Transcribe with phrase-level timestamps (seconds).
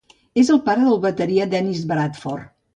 [0.43, 2.53] És el pare del bateria Dennis Bradford.